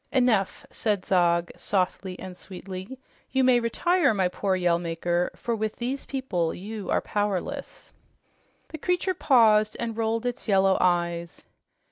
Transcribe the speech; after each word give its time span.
"Enough!" 0.11 0.65
said 0.71 1.05
Zog, 1.05 1.51
softly 1.55 2.17
and 2.17 2.35
sweetly. 2.35 2.97
"You 3.31 3.43
may 3.43 3.59
retire, 3.59 4.15
my 4.15 4.29
poor 4.29 4.55
Yell 4.55 4.79
Maker, 4.79 5.29
for 5.35 5.55
with 5.55 5.75
these 5.75 6.07
people 6.07 6.55
you 6.55 6.89
are 6.89 7.01
powerless." 7.01 7.93
The 8.69 8.79
creature 8.79 9.13
paused 9.13 9.77
and 9.79 9.95
rolled 9.95 10.25
its 10.25 10.47
yellow 10.47 10.75
eyes. 10.81 11.45